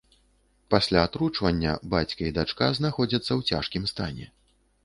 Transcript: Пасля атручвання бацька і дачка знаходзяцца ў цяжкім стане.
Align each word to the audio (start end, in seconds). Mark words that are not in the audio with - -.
Пасля 0.73 1.03
атручвання 1.07 1.75
бацька 1.95 2.21
і 2.31 2.31
дачка 2.39 2.71
знаходзяцца 2.81 3.29
ў 3.39 3.55
цяжкім 3.55 3.83
стане. 3.93 4.25